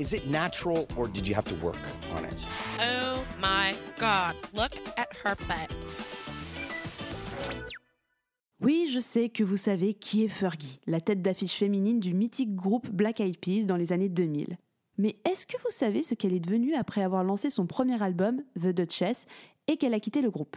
[0.00, 1.76] Is it natural or did you have to work
[2.16, 2.46] on it?
[2.80, 5.68] Oh my god, look at her butt.
[8.62, 12.54] Oui, je sais que vous savez qui est Fergie, la tête d'affiche féminine du mythique
[12.54, 14.56] groupe Black Eyed Peas dans les années 2000.
[14.96, 18.42] Mais est-ce que vous savez ce qu'elle est devenue après avoir lancé son premier album,
[18.58, 19.26] The Duchess,
[19.66, 20.56] et qu'elle a quitté le groupe?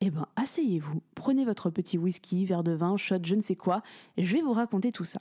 [0.00, 3.84] Eh ben, asseyez-vous, prenez votre petit whisky, verre de vin, shot, je ne sais quoi,
[4.16, 5.20] et je vais vous raconter tout ça.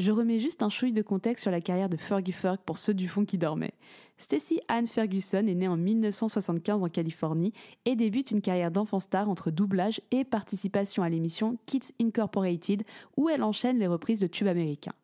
[0.00, 2.94] Je remets juste un chouille de contexte sur la carrière de Fergie Ferg pour ceux
[2.94, 3.74] du fond qui dormaient.
[4.16, 7.52] Stacy Ann Ferguson est née en 1975 en Californie
[7.84, 12.82] et débute une carrière d'enfant star entre doublage et participation à l'émission Kids Incorporated
[13.18, 14.94] où elle enchaîne les reprises de tubes américains.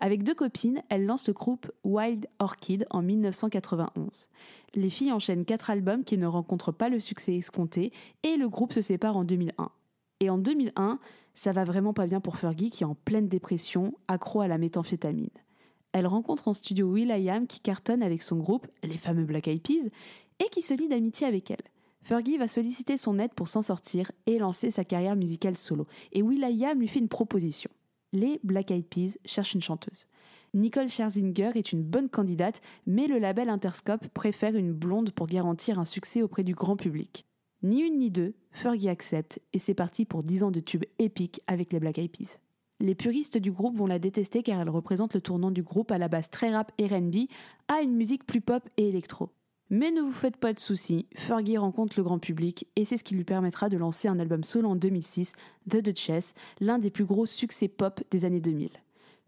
[0.00, 4.30] Avec deux copines, elle lance le groupe Wild Orchid en 1991.
[4.74, 8.72] Les filles enchaînent quatre albums qui ne rencontrent pas le succès escompté et le groupe
[8.72, 9.70] se sépare en 2001.
[10.20, 10.98] Et en 2001,
[11.34, 14.56] ça va vraiment pas bien pour Fergie qui est en pleine dépression, accro à la
[14.56, 15.28] méthamphétamine.
[15.92, 19.88] Elle rencontre en studio Will.i.am qui cartonne avec son groupe, les fameux Black Eyed Peas,
[20.38, 21.56] et qui se lie d'amitié avec elle.
[22.02, 25.86] Fergie va solliciter son aide pour s'en sortir et lancer sa carrière musicale solo.
[26.12, 27.70] Et Will.i.am lui fait une proposition.
[28.12, 30.06] Les Black Eyed Peas cherchent une chanteuse.
[30.54, 35.78] Nicole Scherzinger est une bonne candidate, mais le label Interscope préfère une blonde pour garantir
[35.78, 37.26] un succès auprès du grand public.
[37.62, 41.40] Ni une ni deux, Fergie accepte et c'est parti pour 10 ans de tubes épiques
[41.46, 42.38] avec les Black Eyed Peas.
[42.80, 45.98] Les puristes du groupe vont la détester car elle représente le tournant du groupe à
[45.98, 47.28] la base très rap R&B
[47.68, 49.30] à une musique plus pop et électro.
[49.70, 53.04] Mais ne vous faites pas de soucis, Fergie rencontre le grand public et c'est ce
[53.04, 55.32] qui lui permettra de lancer un album solo en 2006,
[55.68, 58.68] The Duchess, l'un des plus gros succès pop des années 2000.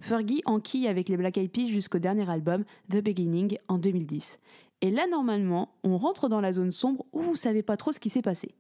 [0.01, 4.39] Fergie enquille avec les Black Eyed Peas jusqu'au dernier album, The Beginning, en 2010.
[4.81, 8.01] Et là, normalement, on rentre dans la zone sombre où vous savez pas trop ce
[8.01, 8.55] qui s'est passé.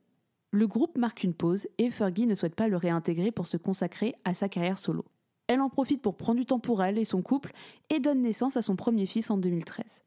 [0.51, 4.15] Le groupe marque une pause et Fergie ne souhaite pas le réintégrer pour se consacrer
[4.25, 5.05] à sa carrière solo.
[5.47, 7.53] Elle en profite pour prendre du temps pour elle et son couple
[7.91, 10.03] et donne naissance à son premier fils en 2013.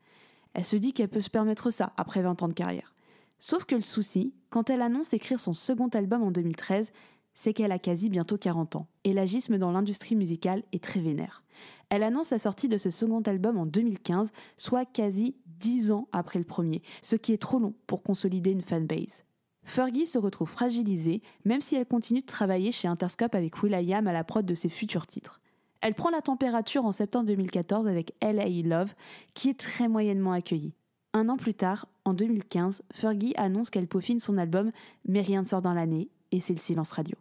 [0.54, 2.94] Elle se dit qu'elle peut se permettre ça après 20 ans de carrière.
[3.40, 6.92] Sauf que le souci, quand elle annonce écrire son second album en 2013,
[7.42, 11.44] c'est qu'elle a quasi bientôt 40 ans, et l'agisme dans l'industrie musicale est très vénère.
[11.90, 16.38] Elle annonce la sortie de ce second album en 2015, soit quasi 10 ans après
[16.38, 19.26] le premier, ce qui est trop long pour consolider une fanbase.
[19.64, 24.14] Fergie se retrouve fragilisée, même si elle continue de travailler chez Interscope avec will.i.am à
[24.14, 25.42] la prod de ses futurs titres.
[25.82, 28.94] Elle prend la température en septembre 2014 avec LA Love,
[29.34, 30.76] qui est très moyennement accueilli.
[31.14, 34.72] Un an plus tard, en 2015, Fergie annonce qu'elle peaufine son album
[35.08, 37.18] Mais rien ne sort dans l'année, et c'est le silence radio.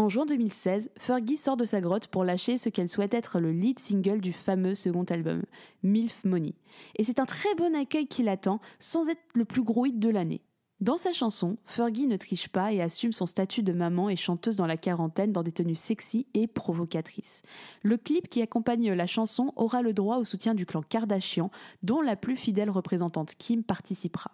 [0.00, 3.52] En juin 2016, Fergie sort de sa grotte pour lâcher ce qu'elle souhaite être le
[3.52, 5.42] lead single du fameux second album,
[5.82, 6.54] MILF Money.
[6.96, 10.40] Et c'est un très bon accueil qui l'attend, sans être le plus gros de l'année.
[10.80, 14.56] Dans sa chanson, Fergie ne triche pas et assume son statut de maman et chanteuse
[14.56, 17.42] dans la quarantaine dans des tenues sexy et provocatrices.
[17.82, 21.50] Le clip qui accompagne la chanson aura le droit au soutien du clan Kardashian,
[21.82, 24.30] dont la plus fidèle représentante Kim participera.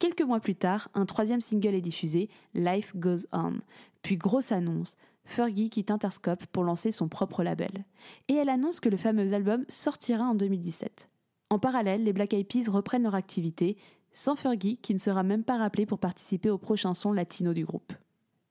[0.00, 3.60] Quelques mois plus tard, un troisième single est diffusé, Life Goes On.
[4.00, 7.84] Puis grosse annonce, Fergie quitte Interscope pour lancer son propre label.
[8.28, 11.10] Et elle annonce que le fameux album sortira en 2017.
[11.50, 13.76] En parallèle, les Black Eyed Peas reprennent leur activité,
[14.10, 17.66] sans Fergie qui ne sera même pas rappelé pour participer au prochain son latino du
[17.66, 17.92] groupe.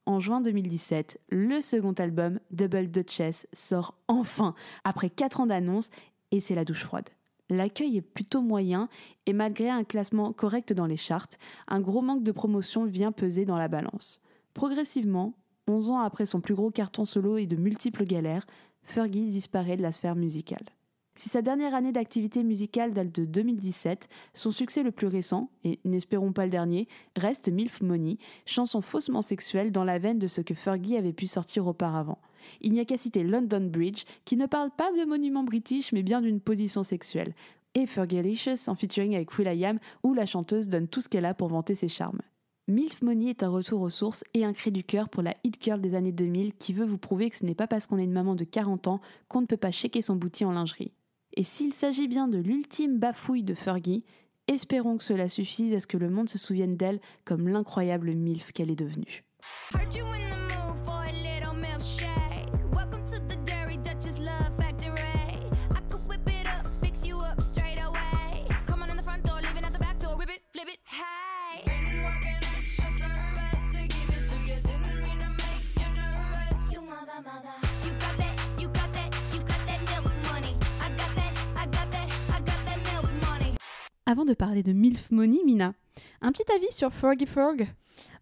[0.06, 5.90] En juin 2017, le second album, Double Duchess, sort enfin, après 4 ans d'annonce,
[6.30, 7.10] et c'est la douche froide.
[7.50, 8.90] L'accueil est plutôt moyen
[9.26, 11.30] et malgré un classement correct dans les charts,
[11.68, 14.22] un gros manque de promotion vient peser dans la balance.
[14.54, 15.34] Progressivement,
[15.68, 18.46] 11 ans après son plus gros carton solo et de multiples galères,
[18.84, 20.66] Fergie disparaît de la sphère musicale.
[21.16, 25.80] Si sa dernière année d'activité musicale date de 2017, son succès le plus récent, et
[25.84, 26.88] n'espérons pas le dernier,
[27.18, 31.28] reste Milf Money, chanson faussement sexuelle dans la veine de ce que Fergie avait pu
[31.28, 32.20] sortir auparavant.
[32.62, 36.04] Il n'y a qu'à citer London Bridge, qui ne parle pas de monument british mais
[36.04, 37.34] bien d'une position sexuelle,
[37.76, 41.50] et Fergalicious en featuring avec will.i.am, où la chanteuse donne tout ce qu'elle a pour
[41.50, 42.22] vanter ses charmes.
[42.70, 45.56] Milf Money est un retour aux sources et un cri du cœur pour la hit
[45.60, 48.04] girl des années 2000 qui veut vous prouver que ce n'est pas parce qu'on est
[48.04, 50.92] une maman de 40 ans qu'on ne peut pas shaker son bouti en lingerie.
[51.36, 54.04] Et s'il s'agit bien de l'ultime bafouille de Fergie,
[54.48, 58.52] espérons que cela suffise à ce que le monde se souvienne d'elle comme l'incroyable MILF
[58.52, 59.24] qu'elle est devenue.
[84.10, 85.76] Avant de parler de MILF Money, Mina,
[86.22, 87.72] un petit avis sur Fergie Ferg?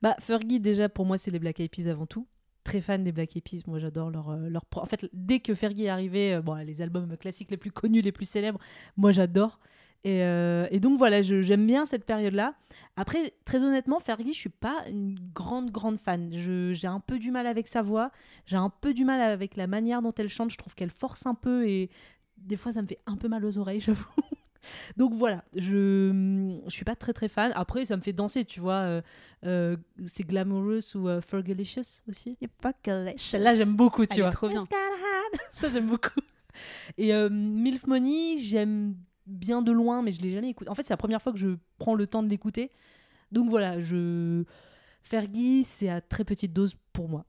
[0.01, 2.27] Bah, Fergie, déjà, pour moi, c'est les Black Eyed Peas avant tout.
[2.65, 3.61] Très fan des Black Eyed Peas.
[3.67, 4.65] Moi, j'adore leur, euh, leur.
[4.75, 8.01] En fait, dès que Fergie est arrivé, euh, bon, les albums classiques les plus connus,
[8.01, 8.59] les plus célèbres,
[8.97, 9.61] moi, j'adore.
[10.03, 12.55] Et, euh, donc, voilà, j'aime bien cette période-là.
[12.97, 16.29] Après, très honnêtement, Fergie, je suis pas une grande, grande fan.
[16.33, 18.11] J'ai un peu du mal avec sa voix.
[18.45, 20.51] J'ai un peu du mal avec la manière dont elle chante.
[20.51, 21.89] Je trouve qu'elle force un peu et
[22.35, 24.03] des fois, ça me fait un peu mal aux oreilles, j'avoue.
[24.97, 27.51] Donc voilà, je je suis pas très très fan.
[27.55, 28.73] Après, ça me fait danser, tu vois.
[28.81, 29.01] euh,
[29.45, 32.37] euh, c'est Glamorous ou euh, Fergalicious aussi.
[33.17, 34.31] Celle-là, j'aime beaucoup, tu Elle est vois.
[34.31, 34.63] trop bien.
[35.51, 36.19] Ça, j'aime beaucoup.
[36.97, 38.95] Et euh, Milf Money, j'aime
[39.25, 40.69] bien de loin, mais je l'ai jamais écouté.
[40.69, 42.71] En fait, c'est la première fois que je prends le temps de l'écouter.
[43.31, 44.43] Donc voilà, je.
[45.03, 47.25] Fergie, c'est à très petite dose pour moi.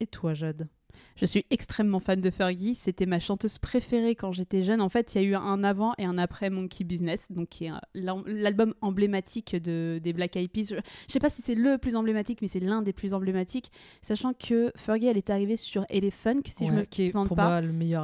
[0.00, 0.68] Et toi, Jade?
[1.16, 2.74] Je suis extrêmement fan de Fergie.
[2.74, 4.80] C'était ma chanteuse préférée quand j'étais jeune.
[4.80, 7.66] En fait, il y a eu un avant et un après Monkey Business, donc qui
[7.66, 10.64] est l'album emblématique de, des Black Eyed Peas.
[10.70, 13.70] Je, je sais pas si c'est le plus emblématique, mais c'est l'un des plus emblématiques.
[14.02, 17.28] Sachant que Fergie, elle est arrivée sur Elephant, si je Ouais, me qui est plante
[17.28, 17.60] pour pas.
[17.60, 17.60] moi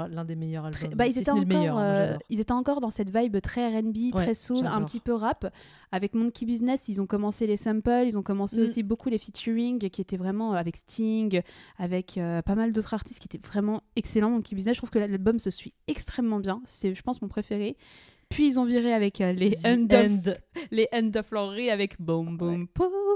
[0.09, 0.97] l'un des meilleurs Très- albums.
[0.99, 2.19] bah, ils, si étaient encore, le meilleur, euh, j'adore.
[2.31, 5.53] ils étaient encore dans cette vibe très R&B, Ouais, très soul, un petit peu rap.
[5.93, 8.65] Avec Monkey Business, ils ont commencé les samples, ils ont commencé Mm.
[8.65, 11.41] aussi beaucoup les featuring qui étaient vraiment euh, avec Sting,
[11.79, 14.31] avec euh, pas mal d'autres artistes qui étaient vraiment excellents.
[14.31, 16.63] Monkey Business, je trouve que l'album se suit extrêmement bien.
[16.65, 17.77] C'est, je pense, mon préféré.
[18.31, 20.23] Puis ils ont viré avec euh, les End of End.
[20.71, 23.10] les End of Laurie avec Boom Boom Poo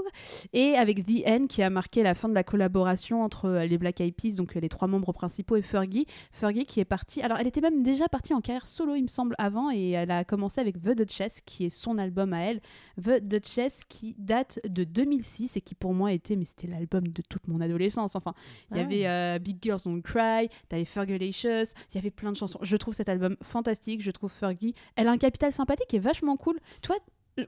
[0.53, 3.77] et avec The End qui a marqué la fin de la collaboration entre euh, les
[3.77, 6.05] Black Eyed Peas, donc euh, les trois membres principaux et Fergie.
[6.31, 9.07] Fergie qui est partie, alors elle était même déjà partie en carrière solo il me
[9.07, 12.61] semble avant et elle a commencé avec The Duchess qui est son album à elle.
[13.01, 17.21] The Duchess qui date de 2006 et qui pour moi était, mais c'était l'album de
[17.27, 18.15] toute mon adolescence.
[18.15, 18.33] Enfin,
[18.71, 18.83] il y Ah.
[18.83, 22.59] avait euh, Big Girls Don't Cry, t'avais Fergalicious, il y avait plein de chansons.
[22.61, 25.99] Je trouve cet album fantastique, je trouve Fergie, elle a un capital sympathique qui est
[25.99, 26.59] vachement cool.
[26.81, 26.97] Tu vois,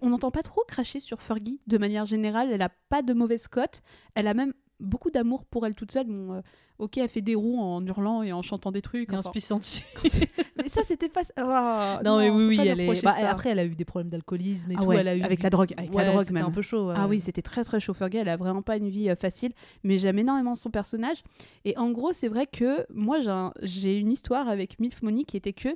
[0.02, 3.48] on n'entend pas trop cracher sur Fergie de manière générale, elle a pas de mauvaise
[3.48, 3.82] cote,
[4.16, 6.08] elle a même beaucoup d'amour pour elle toute seule.
[6.10, 6.42] Euh,
[6.80, 9.12] ok, elle fait des roues en hurlant et en chantant des trucs.
[9.12, 9.84] Et en se pissant dessus.
[10.62, 11.22] Mais ça, c'était pas.
[11.38, 13.04] Ah, non, mais oui, oui, elle est.
[13.04, 14.88] bah, après, elle a eu des problèmes d'alcoolisme et Ah tout.
[14.88, 16.92] ouais, elle a eu avec la drogue, avec la drogue c'était un peu chaud.
[16.96, 17.94] Ah oui, c'était très très chaud.
[17.94, 19.52] Fergie, elle a vraiment pas une vie euh, facile,
[19.84, 21.24] mais j'aime énormément son personnage.
[21.64, 25.24] Et en gros, c'est vrai que moi, j'ai un- j'ai une histoire avec Milf Money
[25.26, 25.70] qui était que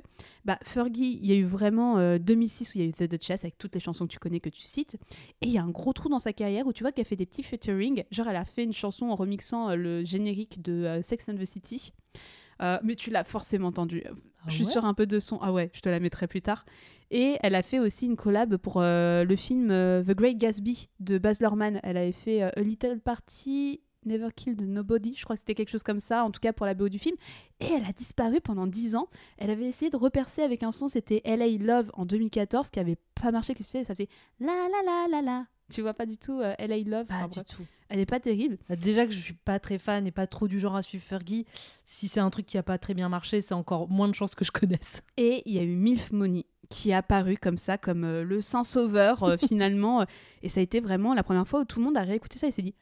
[0.44, 3.04] bah, Fergie, il y a eu vraiment euh, 2006 où il y a eu The
[3.10, 4.96] Duchess avec toutes les chansons que tu connais, que tu cites.
[5.40, 7.16] Et il y a un gros trou dans sa carrière où tu vois qu'elle fait
[7.16, 8.02] des petits featuring.
[8.10, 11.36] Genre, elle a fait une chanson en remixant euh, le générique de euh, Sex and
[11.36, 11.92] the City.
[12.62, 14.02] Euh, mais tu l'as forcément entendu.
[14.06, 14.12] Ah
[14.48, 15.38] je suis ouais sur un peu de son.
[15.40, 16.64] Ah ouais, je te la mettrai plus tard.
[17.10, 20.88] Et elle a fait aussi une collab pour euh, le film euh, The Great Gatsby
[21.00, 21.80] de Baz Luhrmann.
[21.82, 25.14] Elle avait fait A Little Party, Never Killed Nobody.
[25.16, 26.98] Je crois que c'était quelque chose comme ça, en tout cas pour la BO du
[26.98, 27.16] film.
[27.60, 29.08] Et elle a disparu pendant 10 ans.
[29.38, 32.98] Elle avait essayé de repercer avec un son, c'était LA Love en 2014, qui avait
[33.20, 33.54] pas marché.
[33.54, 34.08] Que tu sais, ça faisait
[34.40, 35.46] la la la la la.
[35.72, 37.06] Tu vois pas du tout euh, LA Love.
[37.06, 37.64] Pas du tout.
[37.88, 38.58] Elle est pas terrible.
[38.68, 41.04] Bah, Déjà que je suis pas très fan et pas trop du genre à suivre
[41.04, 41.44] Fergie,
[41.84, 44.34] si c'est un truc qui a pas très bien marché, c'est encore moins de chances
[44.34, 45.02] que je connaisse.
[45.16, 48.40] Et il y a eu Milf Money qui est apparu comme ça, comme euh, le
[48.40, 50.06] saint sauveur euh, finalement.
[50.42, 52.46] Et ça a été vraiment la première fois où tout le monde a réécouté ça
[52.46, 52.74] et s'est dit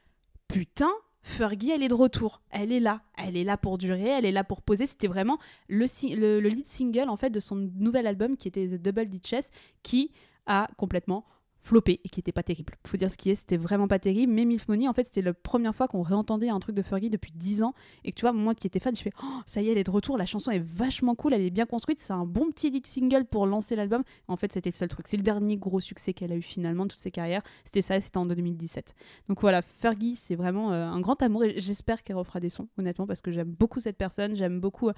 [0.49, 0.91] Putain,
[1.23, 2.41] Fergie, elle est de retour.
[2.51, 3.03] Elle est là.
[3.19, 4.09] Elle est là pour durer.
[4.09, 4.87] Elle est là pour poser.
[4.87, 8.47] C'était vraiment le, si- le, le lead single en fait de son nouvel album qui
[8.49, 9.51] était The Double Ditches
[9.83, 10.13] qui
[10.47, 11.25] a complètement
[11.61, 12.75] floppé et qui était pas terrible.
[12.87, 14.33] Faut dire ce qui est, c'était vraiment pas terrible.
[14.33, 17.11] Mais Milf Money, en fait, c'était la première fois qu'on réentendait un truc de Fergie
[17.11, 17.75] depuis 10 ans.
[18.05, 19.79] Et que tu vois, moi qui étais fan, je fais oh, ça y est, elle
[19.79, 20.17] est de retour.
[20.17, 22.01] La chanson est vachement cool, elle est bien construite.
[22.01, 24.03] C'est un bon petit lead single pour lancer l'album.
[24.29, 25.07] En fait, c'était le seul truc.
[25.09, 27.43] C'est le dernier gros succès qu'elle a eu finalement de toute ses carrières.
[27.65, 28.95] C'était ça, c'était en 2017.
[29.29, 32.69] Donc voilà, Fergie, c'est vraiment euh, un grand amour et j'espère qu'elle refera des sons,
[32.79, 34.35] honnêtement, parce que j'aime beaucoup cette personne.
[34.35, 34.89] J'aime beaucoup.
[34.89, 34.93] euh,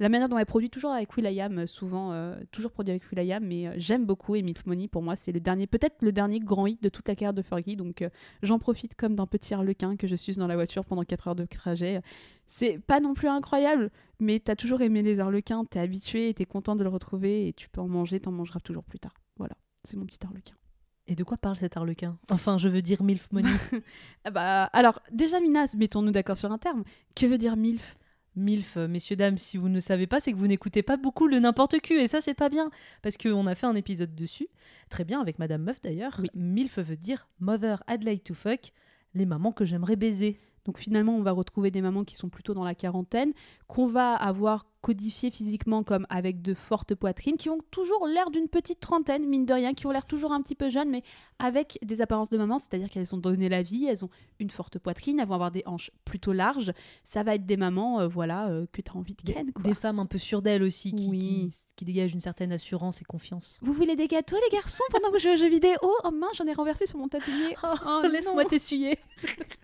[0.00, 3.68] la manière dont elle produit, toujours avec Will.i.am, souvent, euh, toujours produit avec Will.i.am, mais
[3.68, 4.34] euh, j'aime beaucoup.
[4.34, 7.06] Et Milf Money, pour moi, c'est le dernier, peut-être le dernier grand hit de toute
[7.06, 7.76] la carrière de Fergie.
[7.76, 8.08] Donc euh,
[8.42, 11.34] j'en profite comme d'un petit harlequin que je suis dans la voiture pendant 4 heures
[11.36, 12.00] de trajet.
[12.46, 16.76] C'est pas non plus incroyable, mais t'as toujours aimé les harlequins, t'es habitué, t'es content
[16.76, 19.14] de le retrouver, et tu peux en manger, t'en mangeras toujours plus tard.
[19.38, 20.54] Voilà, c'est mon petit harlequin.
[21.06, 22.18] Et de quoi parle cet harlequin?
[22.30, 23.50] Enfin, je veux dire Milf Money.
[24.24, 26.82] Ah bah, alors, déjà, Minas, mettons-nous d'accord sur un terme.
[27.14, 27.96] Que veut dire MILF?
[28.36, 31.28] Milf, euh, messieurs, dames, si vous ne savez pas, c'est que vous n'écoutez pas beaucoup
[31.28, 32.70] le n'importe qui, et ça, c'est pas bien,
[33.02, 34.48] parce qu'on a fait un épisode dessus,
[34.90, 36.16] très bien, avec Madame Meuf d'ailleurs.
[36.20, 36.30] Oui.
[36.34, 38.72] Milf veut dire Mother I'd like to fuck,
[39.14, 40.38] les mamans que j'aimerais baiser.
[40.64, 43.32] Donc finalement, on va retrouver des mamans qui sont plutôt dans la quarantaine,
[43.66, 48.48] qu'on va avoir codifiées physiquement comme avec de fortes poitrines, qui ont toujours l'air d'une
[48.48, 51.02] petite trentaine, mine de rien, qui ont l'air toujours un petit peu jeunes, mais
[51.38, 54.78] avec des apparences de maman, c'est-à-dire qu'elles ont donné la vie, elles ont une forte
[54.78, 56.72] poitrine, elles vont avoir des hanches plutôt larges.
[57.02, 59.52] Ça va être des mamans, euh, voilà, euh, que tu as envie de ken.
[59.52, 59.62] quoi.
[59.62, 61.18] Des femmes un peu sûres d'elles aussi, qui, Oui.
[61.18, 63.58] qui, qui dégagent une certaine assurance et confiance.
[63.62, 65.76] Vous voulez des gâteaux, les garçons, pendant que je joue aux jeux vidéo?
[65.82, 67.54] Oh mince, j'en ai renversé sur mon tablier.
[67.86, 68.48] Oh, Laisse-moi non.
[68.48, 68.98] t'essuyer.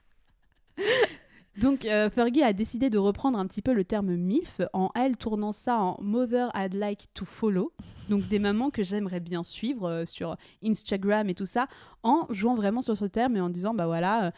[1.61, 5.17] Donc euh, Fergie a décidé de reprendre un petit peu le terme MILF en elle
[5.17, 7.73] tournant ça en Mother I'd like to follow.
[8.09, 11.67] Donc des mamans que j'aimerais bien suivre euh, sur Instagram et tout ça
[12.03, 14.31] en jouant vraiment sur ce terme et en disant bah voilà euh,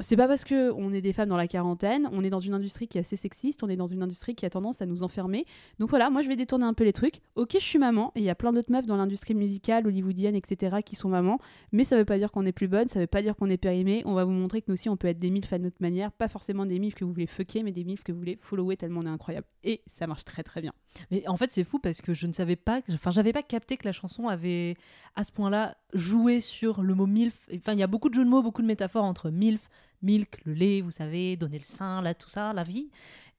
[0.00, 2.54] c'est pas parce que on est des femmes dans la quarantaine, on est dans une
[2.54, 5.02] industrie qui est assez sexiste, on est dans une industrie qui a tendance à nous
[5.02, 5.44] enfermer.
[5.78, 7.20] Donc voilà, moi je vais détourner un peu les trucs.
[7.36, 10.36] Ok, je suis maman, et il y a plein d'autres meufs dans l'industrie musicale, hollywoodienne,
[10.36, 10.78] etc.
[10.84, 11.38] qui sont mamans,
[11.72, 13.56] mais ça veut pas dire qu'on est plus bonne, ça veut pas dire qu'on est
[13.56, 14.02] périmée.
[14.04, 16.12] On va vous montrer que nous aussi on peut être des milfs à notre manière,
[16.12, 18.76] pas forcément des milfs que vous voulez fucker, mais des milfs que vous voulez follower
[18.76, 19.46] tellement on est incroyable.
[19.64, 20.72] Et ça marche très très bien.
[21.10, 23.76] Mais en fait, c'est fou parce que je ne savais pas, enfin, j'avais pas capté
[23.76, 24.76] que la chanson avait
[25.14, 27.48] à ce point-là joué sur le mot MILF.
[27.54, 29.68] Enfin, il y a beaucoup de jeux de mots, beaucoup de métaphores entre MILF,
[30.02, 32.90] milk, le lait, vous savez, donner le sein, là, tout ça, la vie.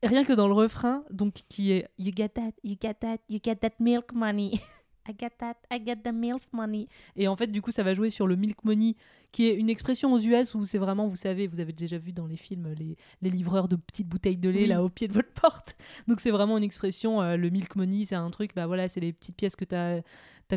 [0.03, 3.39] Rien que dans le refrain, donc, qui est You get that, you get that, you
[3.43, 4.59] get that milk money.
[5.09, 6.87] I get that, I get the milk money.
[7.15, 8.95] Et en fait, du coup, ça va jouer sur le milk money,
[9.31, 12.13] qui est une expression aux US où c'est vraiment, vous savez, vous avez déjà vu
[12.13, 14.67] dans les films les, les livreurs de petites bouteilles de lait Oui.
[14.67, 15.75] là au pied de votre porte.
[16.07, 18.99] Donc c'est vraiment une expression, euh, le milk money, c'est un truc, bah voilà, c'est
[18.99, 20.01] les petites pièces que tu as,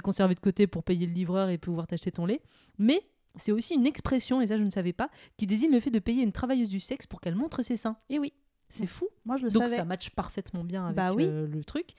[0.03, 2.43] conservées de côté pour payer le livreur et pouvoir t'acheter ton lait.
[2.79, 3.03] Mais
[3.37, 5.99] c'est aussi une expression, et ça je ne savais pas, qui désigne le fait de
[5.99, 7.97] payer une travailleuse du sexe pour qu'elle montre ses seins.
[8.11, 8.33] Et oui,
[8.75, 9.09] C'est fou.
[9.25, 9.77] moi je le Donc savais.
[9.77, 11.25] ça match parfaitement bien avec Bah oui.
[11.25, 11.91] euh, le truc.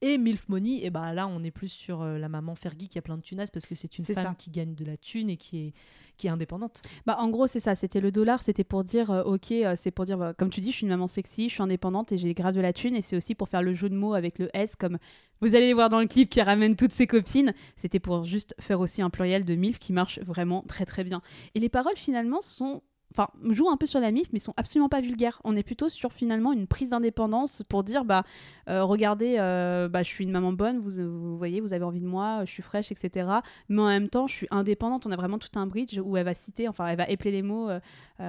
[0.00, 2.98] Et Milf Money, et bah là on est plus sur euh, la maman Fergie qui
[2.98, 4.34] a plein de tunas parce que c'est une femme ça.
[4.36, 5.72] qui gagne de la thune et qui est,
[6.16, 6.82] qui est indépendante.
[7.06, 7.74] Bah, en gros, c'est ça.
[7.74, 8.42] C'était le dollar.
[8.42, 10.90] C'était pour dire, euh, ok, c'est pour dire, bah, comme tu dis, je suis une
[10.90, 12.96] maman sexy, je suis indépendante et j'ai grave de la thune.
[12.96, 14.98] Et c'est aussi pour faire le jeu de mots avec le S, comme
[15.40, 17.52] vous allez les voir dans le clip qui ramène toutes ses copines.
[17.76, 21.20] C'était pour juste faire aussi un pluriel de MILF qui marche vraiment très très bien.
[21.54, 22.82] Et les paroles finalement sont.
[23.14, 25.40] Enfin, jouent un peu sur la MILF, mais sont absolument pas vulgaires.
[25.44, 28.24] On est plutôt sur finalement une prise d'indépendance pour dire bah,
[28.68, 32.00] euh, regardez, euh, bah, je suis une maman bonne, vous, vous voyez, vous avez envie
[32.00, 33.28] de moi, je suis fraîche, etc.
[33.68, 35.06] Mais en même temps, je suis indépendante.
[35.06, 37.42] On a vraiment tout un bridge où elle va citer, enfin, elle va épeler les
[37.42, 37.80] mots, euh,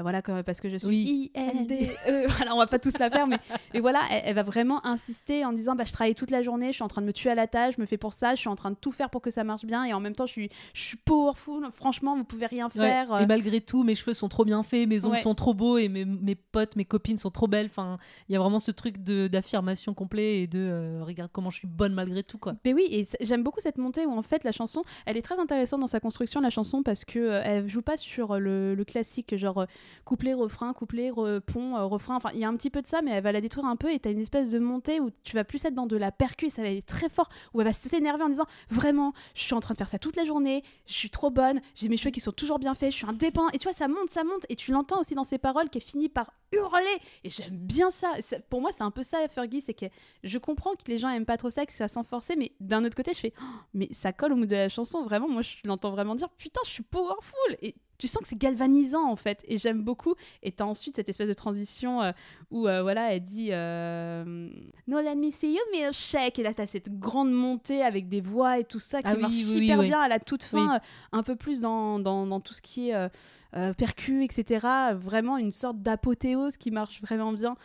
[0.01, 1.31] voilà, comme, parce que je suis Oui.
[1.35, 2.27] I-N-D-E.
[2.37, 3.37] voilà, on va pas tous la faire, mais
[3.73, 6.67] et voilà, elle, elle va vraiment insister en disant, bah, je travaille toute la journée,
[6.67, 8.35] je suis en train de me tuer à la tâche, je me fais pour ça,
[8.35, 10.15] je suis en train de tout faire pour que ça marche bien, et en même
[10.15, 11.69] temps, je suis, je suis powerful.
[11.73, 13.21] Franchement, vous pouvez rien faire.
[13.21, 15.21] Et malgré tout, mes cheveux sont trop bien faits, mes ongles Ouais.
[15.21, 17.67] sont trop beaux et mes, mes potes, mes copines sont trop belles.
[17.67, 17.97] Enfin,
[18.29, 21.67] il y a vraiment ce truc d'affirmation complet et de euh, regarde comment je suis
[21.67, 22.55] bonne malgré tout quoi.
[22.65, 25.39] Mais oui, et j'aime beaucoup cette montée où en fait la chanson, elle est très
[25.39, 28.75] intéressante dans sa construction la chanson parce que euh, elle joue pas sur euh, le,
[28.75, 29.65] le classique genre euh,
[30.05, 32.15] couplet refrain, couplet re- pont refrain.
[32.15, 33.75] Enfin, il y a un petit peu de ça, mais elle va la détruire un
[33.75, 36.11] peu et t'as une espèce de montée où tu vas plus être dans de la
[36.11, 39.41] percu et ça va aller très fort où elle va s'énerver en disant vraiment, je
[39.43, 41.97] suis en train de faire ça toute la journée, je suis trop bonne, j'ai mes
[41.97, 44.23] cheveux qui sont toujours bien faits, je suis indépendante et tu vois ça monte, ça
[44.23, 47.89] monte et tu l'entends aussi dans ses paroles qu'elle finit par hurler et j'aime bien
[47.89, 48.13] ça.
[48.21, 49.85] C'est- Pour moi, c'est un peu ça Fergie, c'est que
[50.23, 52.83] je comprends que les gens aiment pas trop ça, que ça sent forcer, mais d'un
[52.85, 53.43] autre côté, je fais, Oh,
[53.73, 55.03] mais ça colle au mood de la chanson.
[55.03, 57.57] Vraiment, moi, je l'entends vraiment dire, putain, je suis powerful.
[57.61, 59.45] Et tu sens que c'est galvanisant, en fait.
[59.47, 60.15] Et j'aime beaucoup.
[60.41, 62.11] Et t'as ensuite cette espèce de transition euh,
[62.51, 64.49] où, euh, voilà, elle dit, euh,
[64.87, 66.37] No, let me see you milkshake.
[66.39, 69.33] Et là, t'as cette grande montée avec des voix et tout ça qui Ah marche
[69.33, 69.87] oui, oui, hyper oui.
[69.87, 70.79] bien à la toute fin, euh,
[71.13, 73.09] un peu plus dans, dans, dans tout ce qui est.
[73.77, 74.67] percu, etc.
[74.95, 77.55] Vraiment une sorte d'apothéose qui marche vraiment bien.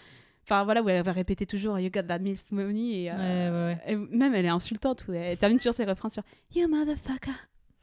[0.44, 3.02] Enfin voilà, où elle va répéter toujours You got that milf money.
[3.04, 3.78] Et, Ouais, ouais, ouais.
[3.86, 6.22] et même elle est insultante, où elle termine toujours ses refrains sur
[6.54, 7.32] You motherfucker.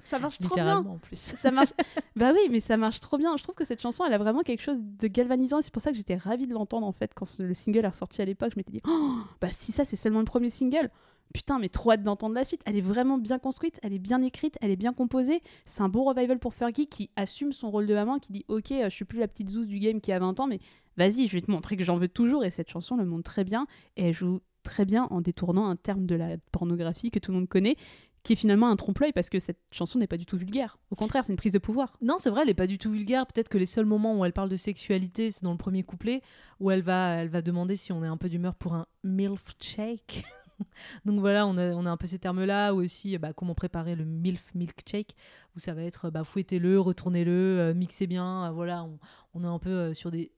[0.05, 0.77] Ça marche trop bien.
[0.77, 1.17] En plus.
[1.17, 1.71] Ça marche.
[2.15, 3.35] bah oui, mais ça marche trop bien.
[3.37, 5.59] Je trouve que cette chanson, elle a vraiment quelque chose de galvanisant.
[5.59, 7.89] Et c'est pour ça que j'étais ravie de l'entendre en fait quand le single est
[7.89, 8.51] ressorti à l'époque.
[8.53, 10.91] Je m'étais dit, oh, bah si ça c'est seulement le premier single,
[11.33, 12.61] putain, mais trop hâte d'entendre la suite.
[12.65, 15.41] Elle est vraiment bien construite, elle est bien écrite, elle est bien composée.
[15.65, 18.71] C'est un bon revival pour Fergie qui assume son rôle de maman, qui dit, ok,
[18.71, 20.59] euh, je suis plus la petite zouze du game qui a 20 ans, mais
[20.97, 22.45] vas-y, je vais te montrer que j'en veux toujours.
[22.45, 23.65] Et cette chanson le montre très bien.
[23.97, 27.37] Et elle joue très bien en détournant un terme de la pornographie que tout le
[27.37, 27.75] monde connaît
[28.25, 30.79] qui est finalement un trompe-l'œil parce que cette chanson n'est pas du tout vulgaire.
[30.89, 31.95] Au contraire, c'est une prise de pouvoir.
[32.01, 33.27] Non, c'est vrai, elle est pas du tout vulgaire.
[33.27, 36.21] Peut-être que les seuls moments où elle parle de sexualité, c'est dans le premier couplet,
[36.59, 39.53] où elle va, elle va demander si on est un peu d'humeur pour un milf
[39.61, 40.25] shake.
[41.05, 43.93] Donc voilà, on a, on a un peu ces termes-là, ou aussi bah, comment préparer
[43.93, 45.15] le milf milkshake,
[45.55, 48.47] où ça va être bah, fouettez-le, retournez-le, euh, mixez bien.
[48.47, 48.97] euh, voilà, on,
[49.35, 50.31] on est un peu euh, sur des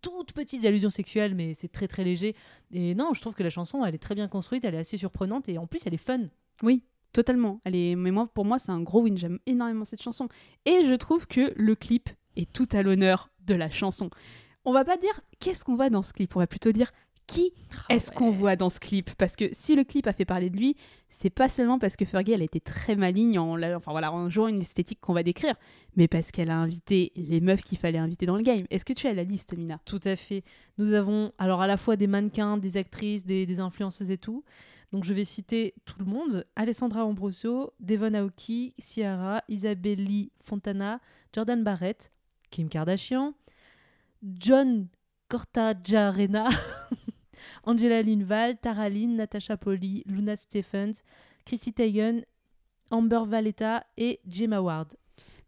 [0.00, 2.36] toutes petites allusions sexuelles, mais c'est très très léger.
[2.72, 4.96] Et non, je trouve que la chanson, elle est très bien construite, elle est assez
[4.96, 6.28] surprenante, et en plus, elle est fun.
[6.62, 7.60] Oui, totalement.
[7.64, 7.96] Elle est...
[7.96, 9.16] Mais moi, pour moi, c'est un gros win.
[9.16, 10.28] J'aime énormément cette chanson.
[10.64, 14.10] Et je trouve que le clip est tout à l'honneur de la chanson.
[14.64, 16.92] On va pas dire qu'est-ce qu'on voit dans ce clip, on va plutôt dire
[17.26, 17.52] qui
[17.88, 20.50] Ah est-ce qu'on voit dans ce clip Parce que si le clip a fait parler
[20.50, 20.76] de lui,
[21.08, 24.28] c'est pas seulement parce que Fergie elle a été très maligne en, enfin, voilà, en
[24.28, 25.54] jouant une esthétique qu'on va décrire,
[25.96, 28.64] mais parce qu'elle a invité les meufs qu'il fallait inviter dans le game.
[28.70, 29.80] Est-ce que tu as la liste, Mina?
[29.84, 30.42] Tout à fait.
[30.78, 34.44] Nous avons alors à la fois des mannequins, des actrices, des, des influenceuses et tout.
[34.92, 41.00] Donc je vais citer tout le monde Alessandra Ambrosio, Devon Aoki, Ciara, Isabelle Lee Fontana,
[41.34, 42.12] Jordan Barrett,
[42.50, 43.32] Kim Kardashian,
[44.22, 44.88] John
[45.28, 46.50] Cortajarena,
[47.64, 51.02] Angela Linval, Tara Lynn, Natasha Polly, Luna Stephens,
[51.46, 52.24] Chrissy Teigen,
[52.90, 54.94] Amber Valletta et Gemma Ward.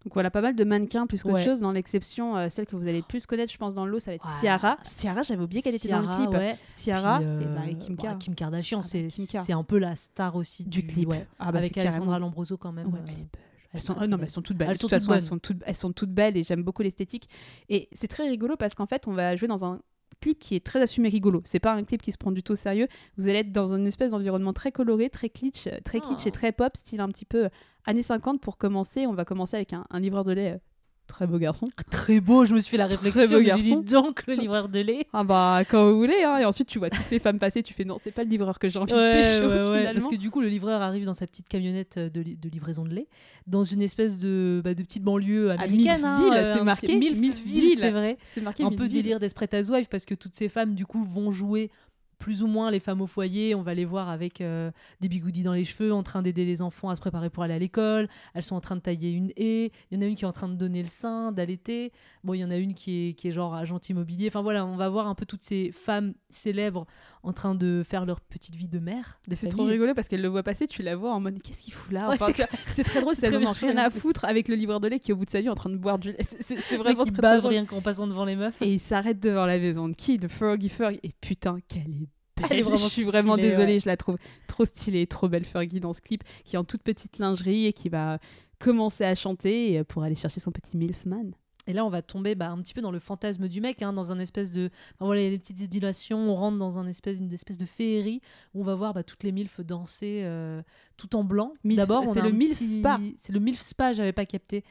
[0.05, 1.43] Donc voilà, pas mal de mannequins plus qu'autre Ouais.
[1.45, 1.61] chose.
[1.61, 3.99] Dans l'exception, euh, celle que vous allez le plus connaître, je pense, dans le lot,
[4.01, 4.41] ça va être Ouais.
[4.41, 4.77] Ciara.
[4.83, 6.29] Ciara, j'avais oublié qu'elle était dans le clip.
[6.31, 6.59] ouais.
[6.69, 8.15] Ciara Puis, et, euh, bah, et Kim bah.
[8.21, 9.09] Kim Kardashian, Ah bah,
[9.45, 11.09] c'est un peu la star aussi Du clip.
[11.09, 11.27] ouais.
[11.39, 12.89] Ah bah, avec Alessandra carrément- Lombroso quand même.
[12.89, 13.27] Ouais, euh, elle est belle.
[13.33, 14.69] elle Elles sont, ah non, mais elles sont toutes belles.
[14.71, 16.83] Elles sont toute toutes façon, elles sont, toutes, elles sont toutes belles et j'aime beaucoup
[16.83, 17.29] l'esthétique.
[17.71, 19.81] Et c'est très rigolo parce qu'en fait, on va jouer dans un
[20.25, 21.43] clip qui est très assumé rigolo.
[21.45, 22.89] C'est pas un clip qui se prend du tout au sérieux.
[23.19, 26.29] Vous allez être dans une espèce d'environnement très coloré, très kitsch, très kitsch Oh.
[26.29, 27.49] et très pop, style un petit peu
[27.85, 29.07] années 50 pour commencer.
[29.07, 30.59] On va commencer avec un, un livreur de lait euh,
[31.07, 31.67] très beau garçon.
[31.91, 33.39] Très beau, je me suis fait la Très réflexion.
[33.39, 33.83] beau J'ai dit garçon.
[33.85, 35.07] donc le livreur de lait.
[35.13, 36.23] Ah bah quand vous voulez.
[36.25, 36.39] hein.
[36.39, 37.63] Et ensuite, tu vois toutes les femmes passer.
[37.63, 39.93] Tu fais non, c'est pas le livreur que j'ai envie de pécho ouais, ouais, finalement.
[40.01, 42.49] Parce que du coup, le livreur arrive dans sa petite camionnette euh, de, li- de
[42.49, 43.07] livraison de lait,
[43.47, 46.05] dans une espèce de, bah, de petite banlieue À américaine.
[46.05, 47.79] hein, Millville, euh, c'est marqué, Milfville.
[47.79, 48.17] c'est vrai.
[48.25, 51.31] C'est marqué un peu délire Desperate Housewives parce que toutes ces femmes du coup vont
[51.31, 51.71] jouer
[52.19, 53.55] plus ou moins les femmes au foyer.
[53.55, 56.63] On va les voir avec euh, des bigoudis dans les cheveux, en train d'aider les
[56.63, 58.09] enfants à se préparer pour aller à l'école.
[58.35, 59.71] Elles sont en train de tailler une haie.
[59.91, 61.93] Il y en a une qui est en train de donner le sein, d'allaiter.
[62.23, 64.29] Bon, il y en a une qui est, qui est genre agent immobilier.
[64.29, 66.87] Enfin voilà, on va voir un peu toutes ces femmes célèbres
[67.23, 69.19] en train de faire leur petite vie de mère.
[69.35, 71.73] C'est trop rigolo parce qu'elle le voit passer, tu la vois en mode qu'est-ce qu'il
[71.75, 72.09] fout là?
[72.09, 72.33] Ouais, Enfin,
[72.67, 74.55] c'est très drôle, c'est c'est très elles en ont bien rien à foutre avec le
[74.55, 76.13] livreur de lait qui est au bout de sa vie en train de boire du
[76.13, 76.19] lait.
[76.21, 78.61] C'est- vraiment qui très, bave rien qu'en passant devant les meufs.
[78.63, 81.01] Et il s'arrête devant la maison de qui De Fergie Fergie.
[81.03, 82.09] Et putain, qu'elle est.
[82.51, 83.81] Elle est vraiment je suis vraiment stylée, désolée, ouais.
[83.81, 84.17] je la trouve
[84.49, 87.73] trop stylée, trop belle Fergie dans ce clip, qui est en toute petite lingerie et
[87.73, 88.19] qui va
[88.59, 91.31] commencer à chanter euh, pour aller chercher son petit Milfman.
[91.67, 93.95] Et là, on va tomber bah, un petit peu dans le fantasme du mec, hein,
[93.95, 94.67] dans un espèce de.
[94.97, 97.57] enfin, voilà, il y a des petites idulations, on rentre dans un espèce, une espèce
[97.57, 98.21] de féerie
[98.53, 100.61] où on va voir bah, toutes les MILF danser euh,
[100.99, 101.55] tout en blanc.
[101.65, 103.01] Milf- D'abord, c'est le un MILF petit- spa.
[103.17, 104.63] C'est le MILF Spa, j'avais pas capté.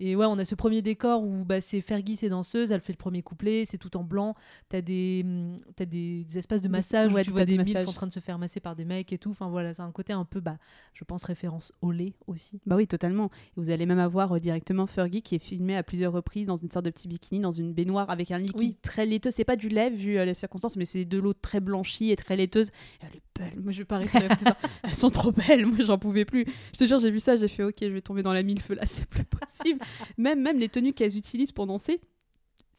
[0.00, 2.94] Et ouais, on a ce premier décor où bah, c'est Fergie, c'est danseuse, elle fait
[2.94, 4.34] le premier couplet, c'est tout en blanc.
[4.70, 7.58] T'as des, hum, t'as des, des espaces de massage ouais, où tu vois des des
[7.58, 7.88] MILF massages.
[7.88, 9.30] en train de se faire masser par des mecs et tout.
[9.30, 10.56] Enfin voilà, c'est un côté un peu, bah,
[10.94, 12.60] je pense, référence au lait aussi.
[12.66, 13.26] Bah oui, totalement.
[13.56, 16.56] Et vous allez même avoir euh, directement Fergie qui est filmée à plusieurs reprises dans
[16.56, 18.76] une sorte de petit bikini, dans une baignoire avec un liquide Oui.
[18.82, 19.30] très laiteux.
[19.30, 22.16] C'est pas du lait vu euh, les circonstances, mais c'est de l'eau très blanchie et
[22.16, 22.68] très laiteuse.
[22.68, 22.72] Et
[23.06, 23.22] elle est
[23.56, 24.56] Moi, je vais pas arrêter de répéter ça.
[24.82, 25.66] Elles sont trop belles.
[25.66, 26.44] Moi, j'en pouvais plus.
[26.72, 28.60] Je te jure, j'ai vu ça, j'ai fait OK, je vais tomber dans la mille
[28.60, 29.80] feux là, c'est plus possible.
[30.18, 32.00] même, même les tenues qu'elles utilisent pour danser.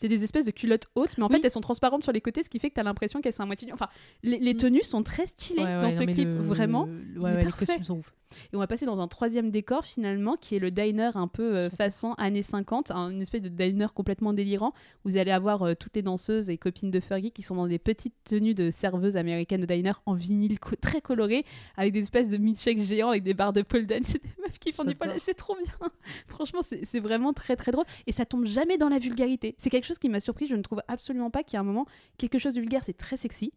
[0.01, 1.35] C'est des espèces de culottes hautes, mais en Oui.
[1.37, 3.33] fait elles sont transparentes sur les côtés, ce qui fait que tu as l'impression qu'elles
[3.33, 3.73] sont à moitié nues.
[3.73, 3.87] Enfin,
[4.23, 4.57] les, les Mm.
[4.57, 6.85] tenues sont très stylées Ouais, dans ce clip, le- vraiment.
[6.85, 7.65] le- il ouais, est ouais, les parfait.
[7.67, 8.13] costumes sont ouf.
[8.53, 11.53] Et on va passer dans un troisième décor finalement, qui est le diner un peu
[11.57, 14.71] euh, façon années 50, un- une espèce de diner complètement délirant.
[15.03, 17.77] Vous allez avoir euh, toutes les danseuses et copines de Fergie qui sont dans des
[17.77, 21.43] petites tenues de serveuses américaines de diner en vinyle co- très coloré,
[21.75, 24.03] avec des espèces de milkshakes géants avec des barres de pole dance.
[24.17, 25.11] C'est des meufs qui font du pole.
[25.19, 25.89] C'est trop bien.
[26.27, 27.85] Franchement, c'est vraiment très très drôle.
[28.07, 29.55] Et ça tombe jamais dans la vulgarité.
[29.57, 30.47] C'est quelque chose qui m'a surpris.
[30.47, 31.85] Je ne trouve absolument pas qu'il y a un moment
[32.17, 32.83] quelque chose de vulgaire.
[32.85, 33.53] C'est très sexy.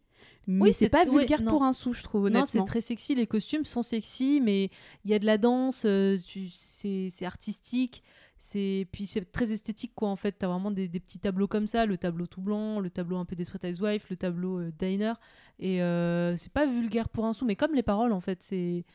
[0.47, 2.41] Mais Oui, c'est pas vulgaire pour un sou, je trouve, honnêtement.
[2.41, 3.15] Non, c'est très sexy.
[3.15, 4.69] Les costumes sont sexy, mais
[5.03, 5.83] il y a de la danse.
[5.85, 6.17] euh,
[6.51, 8.03] c'est artistique.
[8.37, 10.09] C'est puis c'est très esthétique quoi.
[10.09, 12.89] En fait, t'as vraiment des, des petits tableaux comme ça, le tableau tout blanc, le
[12.91, 15.13] tableau un peu Desperate Housewives, le tableau euh, diner.
[15.57, 18.85] Et euh, c'est pas vulgaire pour un sou, mais comme les paroles en fait, c'est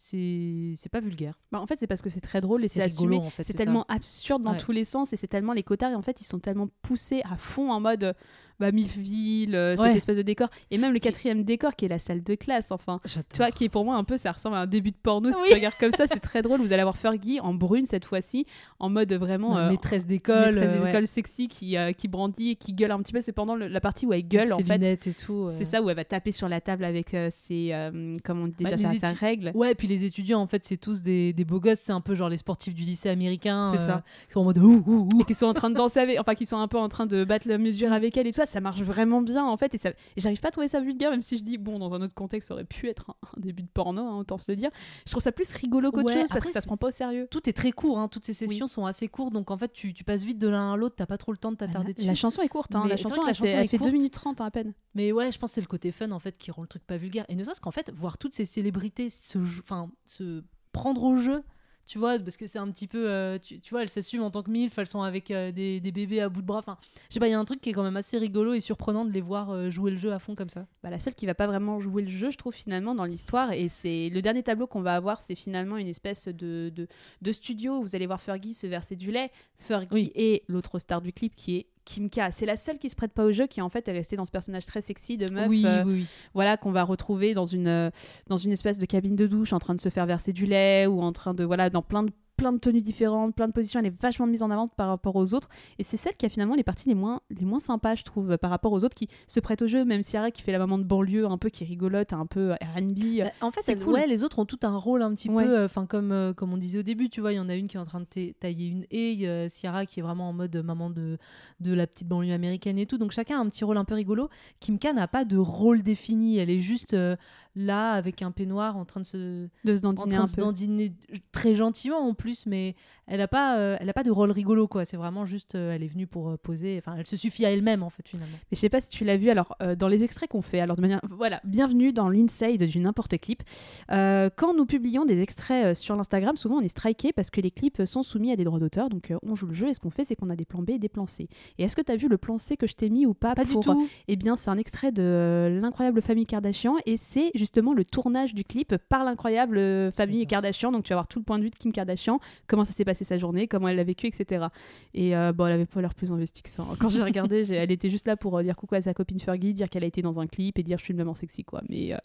[0.00, 1.38] c'est pas vulgaire.
[1.50, 3.16] Bah, en fait, c'est parce que c'est très drôle et c'est assumé.
[3.16, 3.42] en fait.
[3.42, 3.58] C'est ça.
[3.58, 4.58] tellement absurde dans Ouais.
[4.58, 7.20] tous les sens et c'est tellement les cotards et en fait ils sont tellement poussés
[7.28, 8.14] à fond en mode
[8.60, 9.96] bah Milfville, euh, cette Ouais.
[9.96, 13.00] espèce de décor et même le quatrième décor qui est la salle de classe enfin
[13.04, 15.30] tu vois qui est pour moi un peu ça ressemble à un début de porno
[15.32, 18.04] si tu regardes comme ça c'est très drôle vous allez avoir Fergie en brune cette
[18.04, 18.46] fois-ci
[18.80, 20.86] en mode vraiment euh, maîtresse d'école, maîtresse euh, ouais.
[20.86, 23.68] d'école sexy qui, euh, qui brandit et qui gueule un petit peu c'est pendant le-
[23.68, 25.44] la partie où elle gueule en fait et tout.
[25.46, 25.50] euh.
[25.50, 28.76] c'est ça où elle va taper sur la table avec euh, ses euh, comment déjà
[28.76, 31.60] Bah, sa étu- règle Ouais, puis les étudiants, en fait, c'est tous des, des beaux
[31.60, 31.80] gosses.
[31.80, 33.72] C'est un peu genre les sportifs du lycée américain.
[33.74, 34.02] C'est euh, ça.
[34.26, 35.20] Qui sont en mode ouh, ouh, ouh.
[35.20, 37.06] et qui sont en train de danser avec, enfin qui sont un peu en train
[37.06, 39.74] de battre la mesure avec elle et tout ça, ça marche vraiment bien en fait
[39.74, 41.92] et, ça- et j'arrive pas à trouver ça vulgaire même si je dis bon dans
[41.94, 44.50] un autre contexte ça aurait pu être un, un début de porno hein, autant se
[44.50, 44.70] le dire.
[45.06, 46.90] Je trouve ça plus rigolo qu'autre Ouais, chose parce que ça se prend pas au
[46.90, 47.28] sérieux.
[47.30, 48.08] Tout est très court, hein.
[48.08, 50.72] toutes ces sessions sont assez courtes, donc en fait tu, tu passes vite de l'un
[50.72, 52.06] à l'autre, t'as pas trop le temps de t'attarder dessus.
[52.06, 53.92] La chanson est courte, hein, la chanson, la elle, chanson elle est fait 2 courte.
[53.94, 54.72] minutes 30 hein, à peine.
[54.94, 56.84] Mais ouais, je pense que c'est le côté fun en fait qui rend le truc
[56.84, 57.24] pas vulgaire.
[57.28, 61.42] Et ne serait-ce qu'en fait, voir toutes ces célébrités se, enfin, se prendre au jeu,
[61.88, 64.30] tu vois, parce que c'est un petit peu, euh, tu, tu vois, elles s'assument en
[64.30, 66.58] tant que MILF, elles sont avec euh, des, des bébés à bout de bras.
[66.58, 66.76] Enfin,
[67.08, 68.60] je sais pas, il y a un truc qui est quand même assez rigolo et
[68.60, 70.66] surprenant de les voir euh, jouer le jeu à fond comme ça.
[70.82, 73.52] Bah, la seule qui va pas vraiment jouer le jeu, je trouve finalement dans l'histoire,
[73.52, 76.88] et c'est le dernier tableau qu'on va avoir, c'est finalement une espèce de, de,
[77.22, 80.12] de studio où vous allez voir Fergie se verser du lait, Fergie Oui.
[80.14, 82.30] et l'autre star du clip qui est Kimka.
[82.30, 84.24] C'est la seule qui se prête pas au jeu, qui en fait est restée dans
[84.24, 85.48] ce personnage très sexy de meuf.
[85.48, 87.90] oui, euh, oui, voilà qu'on va retrouver dans une euh,
[88.26, 90.86] dans une espèce de cabine de douche en train de se faire verser du lait
[90.86, 93.80] ou en train de voilà dans plein de plein de tenues différentes, plein de positions,
[93.80, 95.48] elle est vachement mise en avant par rapport aux autres
[95.78, 98.38] et c'est celle qui a finalement les parties les moins les moins sympas je trouve
[98.38, 100.78] par rapport aux autres qui se prêtent au jeu même Ciara qui fait la maman
[100.78, 103.92] de banlieue un peu qui rigolote un peu R&B Bah, en fait, c'est elle- cool.
[103.94, 105.44] ouais, les autres ont tout un rôle un petit Ouais.
[105.44, 107.54] peu, enfin comme euh, comme on disait au début, tu vois, il y en a
[107.56, 110.02] une qui est en train de ta- tailler une haie, y a Ciara qui est
[110.02, 111.18] vraiment en mode maman de
[111.60, 113.94] de la petite banlieue américaine et tout, donc chacun a un petit rôle un peu
[113.94, 114.28] rigolo.
[114.60, 117.16] Kimka n'a pas de rôle défini, elle est juste euh,
[117.58, 120.28] là avec un peignoir en train de se de se en dandiner train un de
[120.30, 120.92] se dandiner
[121.32, 122.74] très gentiment en plus, mais
[123.06, 124.84] elle a pas euh, elle a pas de rôle rigolo quoi.
[124.84, 127.50] C'est vraiment juste euh, elle est venue pour euh, poser, enfin elle se suffit à
[127.50, 128.36] elle-même en fait finalement.
[128.50, 130.60] Mais je sais pas si tu l'as vu, alors euh, dans les extraits qu'on fait,
[130.60, 131.00] alors de manière.
[131.10, 133.42] Voilà, bienvenue dans l'inside du n'importe clip.
[133.88, 137.84] Quand nous publions des extraits sur l'Instagram, souvent on est striké parce que les clips
[137.84, 140.04] sont soumis à des droits d'auteur, donc on joue le jeu et ce qu'on fait,
[140.04, 141.28] c'est qu'on a des plans B et des plans C.
[141.58, 143.34] Et est-ce que tu as vu le plan C que je t'ai mis ou pas
[143.34, 143.88] Pas pour- du tout.
[144.08, 148.44] Eh bien, c'est un extrait de l'incroyable famille Kardashian et c'est justement le tournage du
[148.44, 150.26] clip par l'incroyable euh, famille.
[150.26, 150.70] Kardashian.
[150.70, 152.84] Donc, tu vas voir tout le point de vue de Kim Kardashian, comment ça s'est
[152.84, 154.46] passé sa journée, comment elle l'a vécu, etc.
[154.92, 156.62] Et euh, bon, elle avait pas l'air plus investie que ça.
[156.80, 159.54] Quand j'ai regardé, elle était juste là pour euh, dire coucou à sa copine Fergie,
[159.54, 161.62] dire qu'elle a été dans un clip et dire je suis une maman sexy, quoi.
[161.70, 161.98] Mais euh,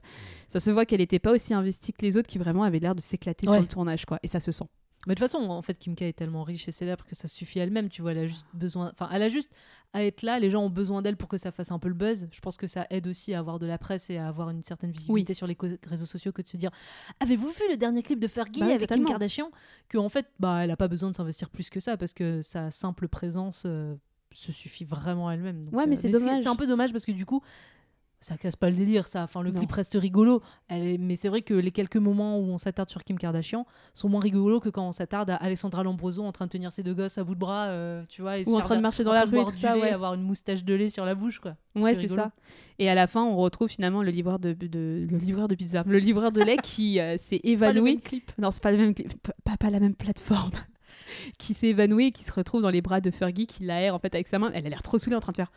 [0.47, 2.95] ça se voit qu'elle était pas aussi investie que les autres qui vraiment avaient l'air
[2.95, 3.55] de s'éclater Ouais.
[3.55, 4.19] sur le tournage, quoi.
[4.23, 4.65] Et ça se sent.
[5.05, 7.59] Mais de toute façon, en fait, Kimka est tellement riche et célèbre que ça suffit
[7.59, 7.89] elle-même.
[7.89, 9.51] Tu vois, elle a juste besoin, enfin, elle a juste
[9.93, 10.39] à être là.
[10.39, 12.27] Les gens ont besoin d'elle pour que ça fasse un peu le buzz.
[12.31, 14.63] Je pense que ça aide aussi à avoir de la presse et à avoir une
[14.63, 16.71] certaine visibilité sur les réseaux sociaux que de se dire
[17.19, 19.05] Avez-vous vu le dernier clip de Fergie Bah oui, avec totalement.
[19.05, 19.51] Kim Kardashian?
[19.89, 22.41] Que en fait, bah, elle a pas besoin de s'investir plus que ça parce que
[22.41, 23.95] sa simple présence euh,
[24.31, 25.63] se suffit vraiment à elle-même.
[25.73, 26.43] Ouais, mais euh, c'est dommage.
[26.43, 27.41] C'est un peu dommage parce que du coup.
[28.23, 29.23] Ça casse pas le délire, ça.
[29.23, 29.59] Enfin, le Non.
[29.59, 30.41] clip reste rigolo.
[30.69, 34.07] Elle Mais c'est vrai que les quelques moments où on s'attarde sur Kim Kardashian, sont
[34.07, 36.93] moins rigolos que quand on s'attarde à Alessandra Lambroso en train de tenir ses deux
[36.93, 39.11] gosses à bout de bras, euh, tu vois, et Ou en train de marcher dans
[39.13, 39.89] la rue tout ça, lait, ouais.
[39.91, 41.55] avoir une moustache de lait sur la bouche, quoi.
[41.75, 42.31] Ouais, c'est ça.
[42.79, 45.83] Et à la fin, on retrouve finalement le livreur de, de- le livreur de pizza,
[45.85, 47.91] le livreur de lait qui euh, s'est Pas le évanoui.
[47.95, 48.31] même clip.
[48.37, 49.11] Non, c'est pas le même clip,
[49.59, 50.51] pas la même plateforme.
[51.37, 53.99] qui s'est évanoui et qui se retrouve dans les bras de Fergie qui l'aère en
[53.99, 54.51] fait avec sa main.
[54.53, 55.51] Elle a l'air trop saoulée en train de faire.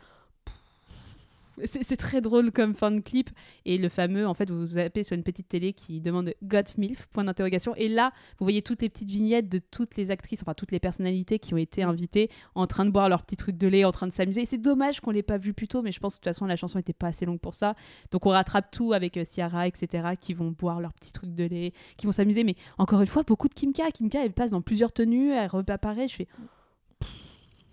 [1.63, 3.29] C'est très drôle comme fin de clip.
[3.65, 7.07] Et le fameux, en fait, vous zappez sur une petite télé qui demande Got MILF
[7.07, 7.73] Point d'interrogation.
[7.75, 10.79] Et là, vous voyez toutes les petites vignettes de toutes les actrices, enfin toutes les
[10.79, 13.91] personnalités qui ont été invitées en train de boire leur petit truc de lait, en
[13.91, 14.41] train de s'amuser.
[14.41, 16.33] Et C'est dommage qu'on l'ait pas vu plus tôt, mais je pense que de toute
[16.33, 17.75] façon, la chanson n'était pas assez longue pour ça.
[18.11, 21.45] Donc on rattrape tout avec euh, Ciara, etc., qui vont boire leur petit truc de
[21.45, 22.43] lait, qui vont s'amuser.
[22.43, 23.91] Mais encore une fois, beaucoup de Kimka.
[23.91, 26.07] Kimka, elle passe dans plusieurs tenues, elle reparaît.
[26.07, 26.27] Je fais.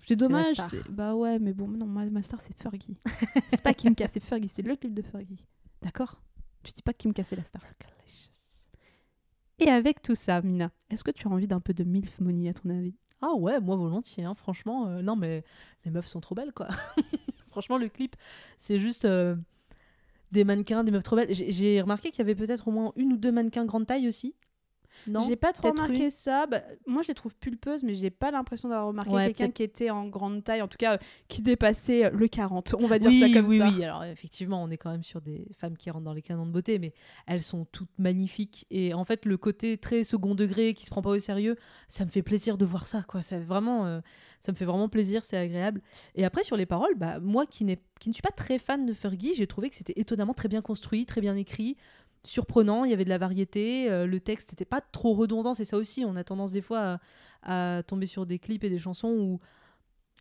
[0.06, 0.56] C'est dommage.
[0.90, 2.96] Bah ouais, mais bon, non, ma, ma star, c'est Fergie.
[3.50, 4.48] c'est pas Kimka, c'est Fergie.
[4.48, 5.44] C'est le clip de Fergie.
[5.82, 6.20] D'accord?
[6.62, 7.62] Tu dis pas que Kimka, c'est la star.
[9.60, 12.48] Et avec tout ça, Mina, est-ce que tu as envie d'un peu de MILF Money,
[12.48, 12.94] à ton avis?
[13.22, 14.88] Ah ouais, moi volontiers, hein, franchement.
[14.88, 15.44] euh, non, mais
[15.84, 16.68] les meufs sont trop belles, quoi.
[17.50, 18.16] franchement, le clip,
[18.58, 19.36] c'est juste euh,
[20.32, 21.32] des mannequins, des meufs trop belles.
[21.32, 24.08] J'ai- J'ai remarqué qu'il y avait peut-être au moins une ou deux mannequins grande taille
[24.08, 24.34] aussi.
[25.06, 26.46] Non J'ai pas trop remarqué ça.
[26.46, 29.62] Bah, moi, je les trouve pulpeuses, mais j'ai pas l'impression d'avoir remarqué Ouais, quelqu'un qui
[29.62, 32.74] était en grande taille, en tout cas euh, qui dépassait euh, le 40.
[32.78, 33.68] On va dire oui, ça comme oui, ça.
[33.68, 33.84] oui.
[33.84, 36.50] Alors effectivement, on est quand même sur des femmes qui rentrent dans les canons de
[36.52, 36.92] beauté, mais
[37.26, 38.66] elles sont toutes magnifiques.
[38.70, 41.56] Et en fait, le côté très second degré qui se prend pas au sérieux,
[41.88, 43.02] ça me fait plaisir de voir ça.
[43.02, 43.22] Quoi.
[43.22, 44.00] Ça, vraiment, euh,
[44.40, 45.82] ça me fait vraiment plaisir, c'est agréable.
[46.14, 48.86] Et après, sur les paroles, bah, moi qui, n'ai- qui ne suis pas très fan
[48.86, 51.76] de Fergie, j'ai trouvé que c'était étonnamment très bien construit, très bien écrit.
[52.24, 55.64] Surprenant, il y avait de la variété, euh, le texte n'était pas trop redondant, c'est
[55.64, 56.04] ça aussi.
[56.04, 56.98] On a tendance des fois
[57.42, 59.40] à, tomber sur des clips et des chansons où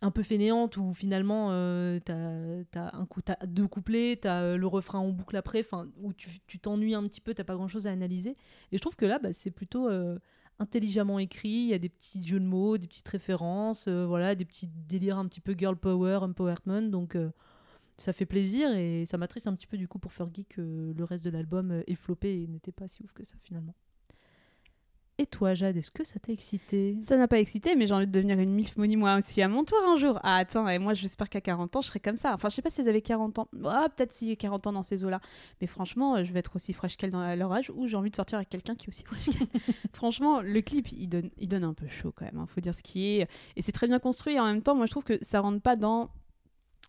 [0.02, 1.98] un peu fainéante où finalement euh,
[2.76, 6.12] as un coup t'as deux couplets t'as euh, le refrain en boucle après enfin où
[6.12, 8.36] tu t'ennuies un petit peu t'as pas grand chose à analyser
[8.72, 10.18] et je trouve que là bah, c'est plutôt euh,
[10.58, 14.44] intelligemment écrit il y a des petits jeux de mots des petites références voilà des
[14.44, 17.16] petits délires un petit peu girl power empowerment donc
[17.96, 21.04] ça fait plaisir et ça m'attriste un petit peu du coup pour Fergie que le
[21.04, 23.74] reste de l'album euh, est floppé et n'était pas si ouf que ça finalement
[25.18, 26.96] et toi Jade est-ce que ça t'a excité?
[27.00, 29.48] Ça n'a pas excité, mais j'ai envie de devenir une MILF Money moi aussi à
[29.48, 30.18] mon tour un jour.
[30.24, 32.34] Ah, attends, et moi j'espère qu'à 40 ans, je serai comme ça.
[32.34, 33.48] Enfin, je sais pas si elles avaient 40 ans.
[33.64, 35.20] Ah, peut-être si j'ai 40 ans dans ces eaux-là.
[35.60, 37.96] Mais franchement, euh, je vais être aussi fraîche qu'elle dans à leur âge ou j'ai
[37.96, 39.46] envie de sortir avec quelqu'un qui est aussi fraîche qu'elle.
[39.94, 42.44] franchement, le clip, il donne, il donne un peu chaud quand même.
[42.48, 43.28] Il faut dire ce qui est.
[43.54, 44.34] Et c'est très bien construit.
[44.34, 46.10] Et en même temps, moi je trouve que ça rentre pas dans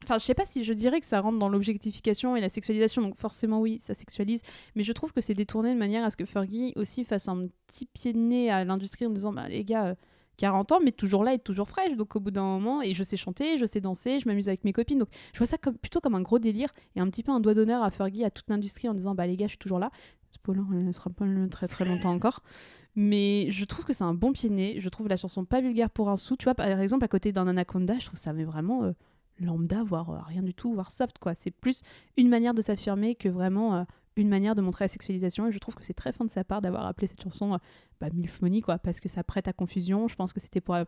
[0.03, 3.01] Enfin, je sais pas si je dirais que ça rentre dans l'objectification et la sexualisation,
[3.01, 4.41] donc forcément oui, ça sexualise,
[4.75, 7.47] mais je trouve que c'est détourné de manière à ce que Fergie aussi fasse un
[7.67, 9.95] petit pied de nez à l'industrie en disant bah les gars, euh,
[10.37, 13.03] 40 ans, mais toujours là et toujours fraîche, donc au bout d'un moment, et je
[13.03, 15.77] sais chanter, je sais danser, je m'amuse avec mes copines, donc je vois ça comme,
[15.77, 18.29] plutôt comme un gros délire et un petit peu un doigt d'honneur à Fergie, à
[18.29, 19.91] toute l'industrie en disant bah les gars, je suis toujours là.
[20.31, 22.43] Spoiler, elle ne sera pas très très longtemps encore.
[22.95, 24.75] Mais je trouve que c'est un bon pied de nez.
[24.79, 26.35] Je trouve la chanson pas vulgaire pour un sou.
[26.35, 28.91] Tu vois, par exemple, à côté d'un Anaconda, je trouve ça mais vraiment euh,
[29.39, 31.35] lambda, voire euh, rien du tout, voire soft, quoi.
[31.35, 31.81] C'est plus
[32.17, 33.83] une manière de s'affirmer que vraiment euh,
[34.17, 35.47] une manière de montrer la sexualisation.
[35.47, 37.57] Et je trouve que c'est très fin de sa part d'avoir appelé cette chanson euh,
[37.99, 40.07] bah, Milf Money, quoi, parce que ça prête à confusion.
[40.07, 40.83] Je pense que c'était pour, euh,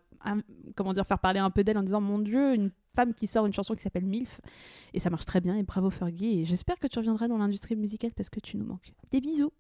[0.76, 3.46] comment dire, faire parler un peu d'elle en disant Mon Dieu, une femme qui sort
[3.46, 4.40] une chanson qui s'appelle Milf.
[4.94, 5.56] Et ça marche très bien.
[5.56, 6.42] Et bravo Fergie.
[6.42, 8.94] Et j'espère que tu reviendras dans l'industrie musicale parce que tu nous manques.
[9.12, 9.52] Des bisous.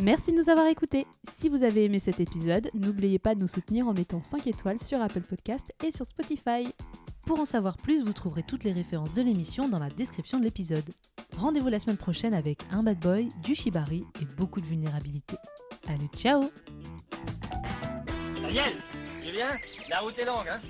[0.00, 1.06] Merci de nous avoir écoutés.
[1.30, 4.80] Si vous avez aimé cet épisode, n'oubliez pas de nous soutenir en mettant 5 étoiles
[4.80, 6.64] sur Apple Podcast et sur Spotify.
[7.32, 10.44] Pour en savoir plus, vous trouverez toutes les références de l'émission dans la description de
[10.44, 10.84] l'épisode.
[11.38, 15.36] Rendez-vous la semaine prochaine avec un bad boy, du shibari et beaucoup de vulnérabilité.
[15.88, 16.50] Allez, ciao
[18.44, 18.74] Ariel,
[19.22, 19.56] tu viens
[19.88, 20.60] La route est longue, hein?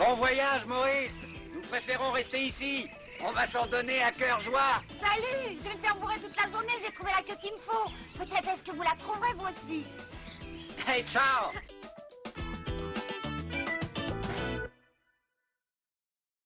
[0.00, 1.12] Bon voyage, Maurice
[1.54, 2.86] Nous préférons rester ici.
[3.24, 4.82] On va s'en donner à cœur joie.
[5.00, 7.58] Salut Je vais me faire bourrer toute la journée, j'ai trouvé la queue qu'il me
[7.58, 7.88] faut.
[8.18, 9.84] Peut-être est-ce que vous la trouverez vous aussi
[10.88, 11.52] Hey, ciao